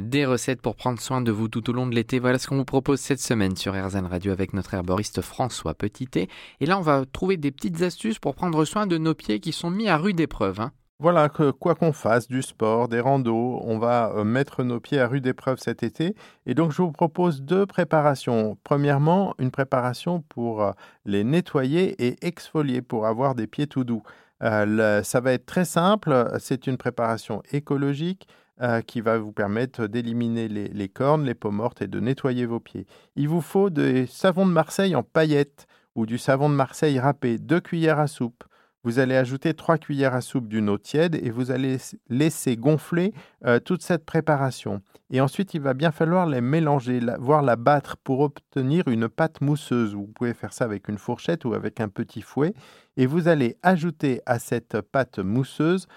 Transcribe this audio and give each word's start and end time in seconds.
Des 0.00 0.26
recettes 0.26 0.60
pour 0.60 0.76
prendre 0.76 1.00
soin 1.00 1.22
de 1.22 1.32
vous 1.32 1.48
tout 1.48 1.70
au 1.70 1.72
long 1.72 1.86
de 1.86 1.94
l'été. 1.94 2.18
Voilà 2.18 2.38
ce 2.38 2.46
qu'on 2.46 2.58
vous 2.58 2.66
propose 2.66 3.00
cette 3.00 3.20
semaine 3.20 3.56
sur 3.56 3.72
RZN 3.72 4.04
Radio 4.04 4.30
avec 4.30 4.52
notre 4.52 4.74
herboriste 4.74 5.22
François 5.22 5.72
Petitet. 5.72 6.28
Et 6.60 6.66
là, 6.66 6.78
on 6.78 6.82
va 6.82 7.06
trouver 7.10 7.38
des 7.38 7.50
petites 7.50 7.80
astuces 7.80 8.18
pour 8.18 8.34
prendre 8.34 8.62
soin 8.66 8.86
de 8.86 8.98
nos 8.98 9.14
pieds 9.14 9.40
qui 9.40 9.52
sont 9.52 9.70
mis 9.70 9.88
à 9.88 9.96
rude 9.96 10.20
épreuve. 10.20 10.60
Hein. 10.60 10.72
Voilà, 10.98 11.30
que 11.30 11.50
quoi 11.50 11.74
qu'on 11.74 11.94
fasse, 11.94 12.28
du 12.28 12.42
sport, 12.42 12.88
des 12.88 13.00
randos, 13.00 13.62
on 13.64 13.78
va 13.78 14.12
euh, 14.14 14.24
mettre 14.24 14.64
nos 14.64 14.80
pieds 14.80 15.00
à 15.00 15.08
rude 15.08 15.26
épreuve 15.26 15.58
cet 15.58 15.82
été. 15.82 16.14
Et 16.44 16.52
donc, 16.52 16.72
je 16.72 16.82
vous 16.82 16.92
propose 16.92 17.40
deux 17.40 17.64
préparations. 17.64 18.58
Premièrement, 18.64 19.34
une 19.38 19.50
préparation 19.50 20.22
pour 20.28 20.62
euh, 20.62 20.72
les 21.06 21.24
nettoyer 21.24 22.06
et 22.06 22.16
exfolier 22.20 22.82
pour 22.82 23.06
avoir 23.06 23.34
des 23.34 23.46
pieds 23.46 23.66
tout 23.66 23.84
doux. 23.84 24.02
Euh, 24.42 25.02
ça 25.02 25.20
va 25.20 25.32
être 25.32 25.46
très 25.46 25.64
simple. 25.64 26.30
C'est 26.38 26.66
une 26.66 26.76
préparation 26.76 27.42
écologique 27.50 28.28
euh, 28.62 28.80
qui 28.80 29.02
va 29.02 29.18
vous 29.18 29.32
permettre 29.32 29.86
d'éliminer 29.86 30.48
les, 30.48 30.88
cornes, 30.88 31.24
les 31.24 31.34
peaux 31.34 31.50
mortes 31.50 31.82
et 31.82 31.88
de 31.88 32.00
nettoyer 32.00 32.46
vos 32.46 32.58
pieds. 32.58 32.86
Il 33.14 33.28
vous 33.28 33.42
faut 33.42 33.68
des 33.68 34.06
savons 34.06 34.46
de 34.46 34.52
Marseille 34.52 34.96
en 34.96 35.02
paillettes 35.02 35.66
ou 35.94 36.06
du 36.06 36.16
savon 36.16 36.48
de 36.48 36.54
Marseille 36.54 36.98
râpé, 36.98 37.38
deux 37.38 37.60
cuillères 37.60 37.98
à 37.98 38.06
soupe. 38.06 38.44
Vous 38.82 38.98
allez 38.98 39.16
ajouter 39.16 39.52
trois 39.52 39.78
cuillères 39.78 40.14
à 40.14 40.20
soupe 40.20 40.48
d'une 40.48 40.70
eau 40.70 40.78
tiède 40.78 41.16
et 41.16 41.30
vous 41.30 41.50
allez 41.50 41.76
laisser 42.08 42.56
gonfler 42.56 43.12
euh, 43.44 43.58
toute 43.58 43.82
cette 43.82 44.06
préparation. 44.06 44.80
Et 45.10 45.20
ensuite, 45.20 45.54
il 45.54 45.60
va 45.60 45.74
bien 45.74 45.90
falloir 45.90 46.24
les 46.24 46.40
mélanger, 46.40 47.00
voire 47.18 47.42
la 47.42 47.56
battre 47.56 47.96
pour 47.96 48.20
obtenir 48.20 48.88
une 48.88 49.08
pâte 49.08 49.40
mousseuse. 49.40 49.94
Vous 49.94 50.06
pouvez 50.06 50.34
faire 50.34 50.52
ça 50.52 50.64
avec 50.64 50.88
une 50.88 50.98
fourchette 50.98 51.44
ou 51.44 51.52
avec 51.52 51.80
un 51.80 51.88
petit 51.88 52.22
fouet. 52.22 52.54
Et 52.96 53.06
vous 53.06 53.28
allez 53.28 53.56
ajouter 53.62 54.22
à 54.24 54.38
cette 54.38 54.80
pâte 54.80 55.18
mousseuse 55.18 55.88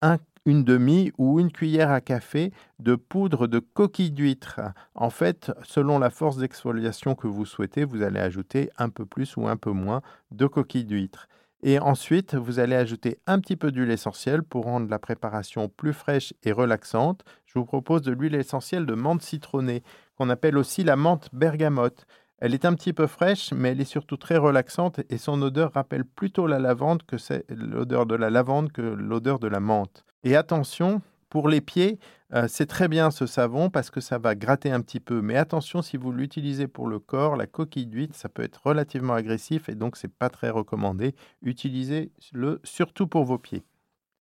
un 0.00 0.18
une 0.46 0.64
demi 0.64 1.12
ou 1.18 1.38
une 1.38 1.52
cuillère 1.52 1.90
à 1.90 2.00
café 2.00 2.52
de 2.78 2.94
poudre 2.94 3.46
de 3.46 3.58
coquille 3.58 4.12
d'huître. 4.12 4.60
En 4.94 5.10
fait, 5.10 5.52
selon 5.64 5.98
la 5.98 6.08
force 6.08 6.38
d'exfoliation 6.38 7.14
que 7.14 7.26
vous 7.26 7.44
souhaitez, 7.44 7.84
vous 7.84 8.00
allez 8.02 8.20
ajouter 8.20 8.70
un 8.78 8.88
peu 8.88 9.04
plus 9.04 9.36
ou 9.36 9.48
un 9.48 9.56
peu 9.56 9.72
moins 9.72 10.00
de 10.30 10.46
coquille 10.46 10.86
d'huître. 10.86 11.28
Et 11.62 11.80
ensuite, 11.80 12.34
vous 12.36 12.60
allez 12.60 12.76
ajouter 12.76 13.18
un 13.26 13.40
petit 13.40 13.56
peu 13.56 13.72
d'huile 13.72 13.90
essentielle 13.90 14.42
pour 14.42 14.64
rendre 14.64 14.88
la 14.88 15.00
préparation 15.00 15.68
plus 15.68 15.92
fraîche 15.92 16.32
et 16.44 16.52
relaxante. 16.52 17.24
Je 17.44 17.58
vous 17.58 17.64
propose 17.64 18.02
de 18.02 18.12
l'huile 18.12 18.36
essentielle 18.36 18.86
de 18.86 18.94
menthe 18.94 19.22
citronnée, 19.22 19.82
qu'on 20.16 20.30
appelle 20.30 20.58
aussi 20.58 20.84
la 20.84 20.96
menthe 20.96 21.28
bergamote. 21.32 22.06
Elle 22.38 22.54
est 22.54 22.66
un 22.66 22.74
petit 22.74 22.92
peu 22.92 23.06
fraîche, 23.08 23.52
mais 23.52 23.70
elle 23.70 23.80
est 23.80 23.84
surtout 23.84 24.18
très 24.18 24.36
relaxante 24.36 25.00
et 25.08 25.18
son 25.18 25.42
odeur 25.42 25.72
rappelle 25.72 26.04
plutôt 26.04 26.46
la 26.46 26.58
lavande 26.58 27.02
que 27.02 27.16
l'odeur 27.48 28.06
de 28.06 28.14
la 28.14 28.30
lavande 28.30 28.70
que 28.70 28.82
l'odeur 28.82 29.38
de 29.40 29.48
la 29.48 29.58
menthe. 29.58 30.05
Et 30.24 30.36
attention, 30.36 31.02
pour 31.28 31.48
les 31.48 31.60
pieds, 31.60 31.98
euh, 32.34 32.46
c'est 32.48 32.66
très 32.66 32.88
bien 32.88 33.10
ce 33.10 33.26
savon 33.26 33.70
parce 33.70 33.90
que 33.90 34.00
ça 34.00 34.18
va 34.18 34.34
gratter 34.34 34.70
un 34.70 34.80
petit 34.80 35.00
peu. 35.00 35.20
Mais 35.20 35.36
attention, 35.36 35.82
si 35.82 35.96
vous 35.96 36.12
l'utilisez 36.12 36.66
pour 36.66 36.88
le 36.88 36.98
corps, 36.98 37.36
la 37.36 37.46
coquille 37.46 37.86
d'huître, 37.86 38.14
ça 38.14 38.28
peut 38.28 38.42
être 38.42 38.60
relativement 38.64 39.14
agressif 39.14 39.68
et 39.68 39.74
donc 39.74 39.96
c'est 39.96 40.12
pas 40.12 40.30
très 40.30 40.50
recommandé. 40.50 41.14
Utilisez-le 41.42 42.60
surtout 42.64 43.06
pour 43.06 43.24
vos 43.24 43.38
pieds. 43.38 43.64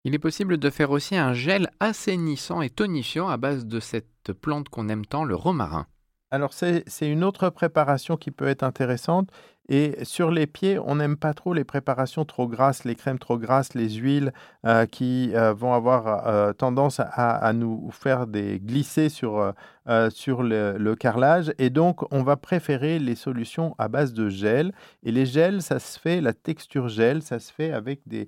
Il 0.03 0.13
est 0.13 0.19
possible 0.19 0.59
de 0.59 0.69
faire 0.69 0.91
aussi 0.91 1.15
un 1.15 1.33
gel 1.33 1.71
assainissant 1.79 2.61
et 2.61 2.69
tonifiant 2.69 3.27
à 3.27 3.37
base 3.37 3.65
de 3.65 3.79
cette 3.79 4.33
plante 4.33 4.69
qu'on 4.69 4.87
aime 4.87 5.05
tant, 5.05 5.23
le 5.23 5.35
romarin. 5.35 5.87
Alors 6.35 6.51
c'est 6.51 6.83
une 7.01 7.23
autre 7.23 7.49
préparation 7.49 8.17
qui 8.17 8.29
peut 8.29 8.49
être 8.49 8.63
intéressante. 8.63 9.29
Et 9.69 10.03
sur 10.03 10.31
les 10.31 10.47
pieds, 10.47 10.77
on 10.77 10.95
n'aime 10.97 11.15
pas 11.15 11.33
trop 11.33 11.53
les 11.53 11.63
préparations 11.63 12.25
trop 12.25 12.47
grasses, 12.47 12.83
les 12.83 12.93
crèmes 12.93 13.19
trop 13.19 13.37
grasses, 13.39 13.73
les 13.73 13.89
huiles 13.89 14.33
euh, 14.65 14.85
qui 14.85 15.31
euh, 15.33 15.53
vont 15.53 15.73
avoir 15.73 16.27
euh, 16.27 16.51
tendance 16.51 16.99
à, 16.99 17.53
nous 17.53 17.89
faire 17.89 18.27
des 18.27 18.59
glisser 18.59 19.07
sur, 19.07 19.53
sur 20.09 20.43
le, 20.43 20.93
carrelage. 20.95 21.53
Et 21.57 21.69
donc, 21.69 22.03
on 22.13 22.21
va 22.21 22.35
préférer 22.35 22.99
les 22.99 23.15
solutions 23.15 23.73
à 23.77 23.87
base 23.87 24.13
de 24.13 24.27
gel. 24.27 24.73
Et 25.03 25.13
les 25.13 25.25
gels, 25.25 25.61
ça 25.61 25.79
se 25.79 25.97
fait, 25.97 26.19
la 26.19 26.33
texture 26.33 26.89
gel, 26.89 27.21
ça 27.23 27.39
se 27.39 27.51
fait 27.51 27.71
avec 27.71 28.01
des, 28.05 28.27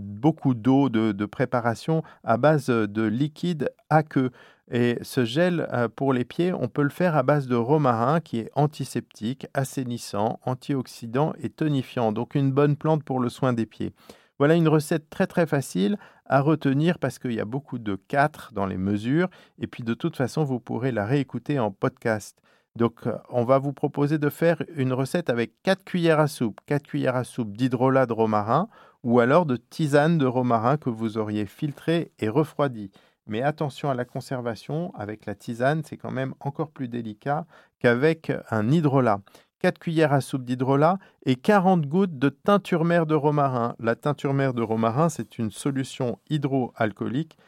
beaucoup 0.00 0.52
d'eau 0.52 0.90
de, 0.90 1.12
de 1.12 1.24
préparation 1.24 2.02
à 2.24 2.36
base 2.36 2.66
de 2.66 3.02
liquide 3.02 3.72
aqueux. 3.88 4.30
Et 4.74 4.96
ce 5.02 5.26
gel 5.26 5.68
euh, 5.70 5.88
pour 5.88 6.14
les 6.14 6.24
pieds, 6.24 6.54
on 6.54 6.66
peut 6.66 6.82
le 6.82 6.88
faire 6.88 7.14
à 7.14 7.22
base 7.22 7.46
de 7.46 7.54
romarin 7.54 8.20
qui 8.20 8.38
est 8.38 8.50
antiseptique, 8.54 9.46
assainissant, 9.52 10.40
antioxydant 10.46 11.34
et 11.38 11.50
tonifiant. 11.50 12.10
Donc 12.10 12.34
une 12.34 12.50
bonne 12.50 12.76
plante 12.76 13.04
pour 13.04 13.20
le 13.20 13.28
soin 13.28 13.52
des 13.52 13.66
pieds. 13.66 13.92
Voilà 14.38 14.54
une 14.54 14.68
recette 14.68 15.10
très 15.10 15.26
très 15.26 15.46
facile 15.46 15.98
à 16.24 16.40
retenir 16.40 16.98
parce 16.98 17.18
qu'il 17.18 17.34
y 17.34 17.40
a 17.40 17.44
beaucoup 17.44 17.78
de 17.78 17.96
4 18.08 18.54
dans 18.54 18.64
les 18.64 18.78
mesures. 18.78 19.28
Et 19.58 19.66
puis 19.66 19.82
de 19.82 19.92
toute 19.92 20.16
façon, 20.16 20.42
vous 20.42 20.58
pourrez 20.58 20.90
la 20.90 21.04
réécouter 21.04 21.58
en 21.58 21.70
podcast. 21.70 22.38
Donc, 22.74 23.06
euh, 23.06 23.18
on 23.28 23.44
va 23.44 23.58
vous 23.58 23.74
proposer 23.74 24.16
de 24.16 24.30
faire 24.30 24.62
une 24.74 24.94
recette 24.94 25.28
avec 25.28 25.52
4 25.64 25.84
cuillères 25.84 26.18
à 26.18 26.28
soupe, 26.28 26.60
4 26.64 26.84
cuillères 26.84 27.16
à 27.16 27.24
soupe 27.24 27.54
d'hydrolat 27.54 28.06
de 28.06 28.14
romarin 28.14 28.68
ou 29.02 29.20
alors 29.20 29.44
de 29.44 29.56
tisane 29.56 30.16
de 30.16 30.24
romarin 30.24 30.78
que 30.78 30.88
vous 30.88 31.18
auriez 31.18 31.44
filtré 31.44 32.12
et 32.18 32.30
refroidi. 32.30 32.90
Mais 33.26 33.42
attention 33.42 33.90
à 33.90 33.94
la 33.94 34.04
conservation, 34.04 34.92
avec 34.94 35.26
la 35.26 35.34
tisane, 35.34 35.82
c'est 35.84 35.96
quand 35.96 36.10
même 36.10 36.34
encore 36.40 36.70
plus 36.70 36.88
délicat 36.88 37.46
qu'avec 37.78 38.32
un 38.50 38.70
hydrolat. 38.70 39.20
4 39.60 39.78
cuillères 39.78 40.12
à 40.12 40.20
soupe 40.20 40.44
d'hydrolat 40.44 40.98
et 41.24 41.36
40 41.36 41.86
gouttes 41.86 42.18
de 42.18 42.28
teinture 42.28 42.84
mère 42.84 43.06
de 43.06 43.14
romarin. 43.14 43.76
La 43.78 43.94
teinture 43.94 44.34
mère 44.34 44.54
de 44.54 44.62
romarin, 44.62 45.08
c'est 45.08 45.38
une 45.38 45.52
solution 45.52 46.18
hydroalcoolique 46.30 47.38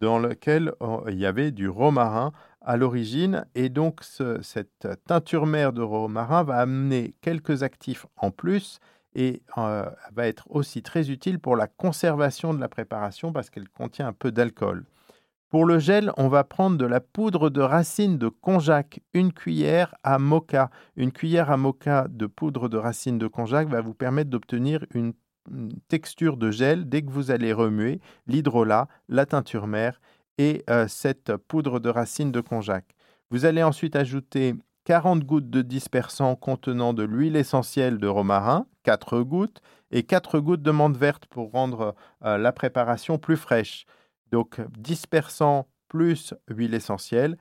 dans 0.00 0.20
laquelle 0.20 0.72
euh, 0.82 0.98
il 1.08 1.18
y 1.18 1.26
avait 1.26 1.50
du 1.50 1.68
romarin 1.68 2.32
à 2.60 2.76
l'origine. 2.76 3.44
Et 3.56 3.70
donc, 3.70 4.02
cette 4.42 4.88
teinture 5.06 5.46
mère 5.46 5.72
de 5.72 5.82
romarin 5.82 6.44
va 6.44 6.58
amener 6.58 7.14
quelques 7.20 7.64
actifs 7.64 8.06
en 8.16 8.30
plus 8.30 8.78
et 9.16 9.42
euh, 9.58 9.84
va 10.12 10.26
être 10.26 10.46
aussi 10.50 10.82
très 10.82 11.10
utile 11.10 11.40
pour 11.40 11.56
la 11.56 11.66
conservation 11.66 12.54
de 12.54 12.60
la 12.60 12.68
préparation 12.68 13.32
parce 13.32 13.50
qu'elle 13.50 13.68
contient 13.68 14.06
un 14.06 14.12
peu 14.12 14.30
d'alcool. 14.30 14.84
Pour 15.54 15.66
le 15.66 15.78
gel, 15.78 16.10
on 16.16 16.26
va 16.26 16.42
prendre 16.42 16.76
de 16.76 16.84
la 16.84 16.98
poudre 16.98 17.48
de 17.48 17.60
racine 17.60 18.18
de 18.18 18.26
konjac, 18.26 18.98
une 19.12 19.32
cuillère 19.32 19.94
à 20.02 20.18
mocha. 20.18 20.68
Une 20.96 21.12
cuillère 21.12 21.48
à 21.48 21.56
mocha 21.56 22.08
de 22.10 22.26
poudre 22.26 22.68
de 22.68 22.76
racine 22.76 23.18
de 23.18 23.28
konjac 23.28 23.68
va 23.68 23.80
vous 23.80 23.94
permettre 23.94 24.30
d'obtenir 24.30 24.84
une, 24.94 25.12
texture 25.86 26.38
de 26.38 26.50
gel 26.50 26.88
dès 26.88 27.02
que 27.02 27.10
vous 27.12 27.30
allez 27.30 27.52
remuer 27.52 28.00
l'hydrolat, 28.26 28.88
la 29.08 29.26
teinture 29.26 29.68
mère 29.68 30.00
et 30.38 30.64
euh, 30.70 30.88
cette 30.88 31.36
poudre 31.36 31.78
de 31.78 31.88
racine 31.88 32.32
de 32.32 32.40
konjac. 32.40 32.84
Vous 33.30 33.44
allez 33.44 33.62
ensuite 33.62 33.94
ajouter 33.94 34.56
40 34.86 35.22
gouttes 35.22 35.50
de 35.50 35.62
dispersant 35.62 36.34
contenant 36.34 36.94
de 36.94 37.04
l'huile 37.04 37.36
essentielle 37.36 37.98
de 37.98 38.08
romarin, 38.08 38.66
4 38.82 39.20
gouttes, 39.20 39.62
et 39.92 40.02
4 40.02 40.40
gouttes 40.40 40.62
de 40.62 40.72
menthe 40.72 40.96
verte 40.96 41.26
pour 41.26 41.52
rendre 41.52 41.94
euh, 42.24 42.38
la 42.38 42.50
préparation 42.50 43.18
plus 43.18 43.36
fraîche. 43.36 43.86
Donc 44.30 44.60
dispersant 44.76 45.68
plus 45.88 46.34
huile 46.48 46.74
essentielle, 46.74 47.36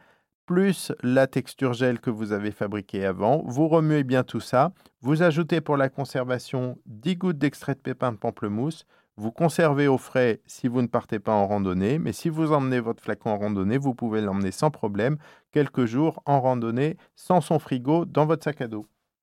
plus 0.46 0.92
la 1.02 1.28
texture 1.28 1.74
gel 1.74 2.00
que 2.00 2.10
vous 2.10 2.32
avez 2.34 2.52
fabriquée 2.52 3.06
avant. 3.06 3.44
Vous 3.46 3.68
remuez 3.68 4.04
bien 4.04 4.24
tout 4.24 4.40
ça. 4.40 4.74
Vous 5.02 5.24
ajoutez 5.24 5.62
pour 5.62 5.78
la 5.78 5.90
conservation 5.90 6.78
10 6.86 7.16
gouttes 7.16 7.38
d'extrait 7.38 7.76
de 7.76 7.80
pépins 7.80 8.12
de 8.12 8.18
pamplemousse. 8.18 8.86
Vous 9.16 9.32
conservez 9.32 9.88
au 9.88 9.98
frais 9.98 10.42
si 10.48 10.68
vous 10.68 10.82
ne 10.82 10.88
partez 10.88 11.20
pas 11.20 11.34
en 11.34 11.46
randonnée, 11.46 12.00
mais 12.00 12.14
si 12.14 12.30
vous 12.30 12.52
emmenez 12.52 12.80
votre 12.80 13.04
flacon 13.04 13.30
en 13.30 13.38
randonnée, 13.38 13.78
vous 13.78 13.94
pouvez 13.94 14.22
l'emmener 14.22 14.52
sans 14.52 14.72
problème 14.72 15.18
quelques 15.52 15.86
jours 15.86 16.22
en 16.26 16.42
randonnée 16.42 16.98
sans 17.16 17.40
son 17.40 17.60
frigo 17.60 18.06
dans 18.06 18.26
votre 18.26 18.44
sac 18.44 18.62
à 18.62 18.68
dos. 18.68 18.88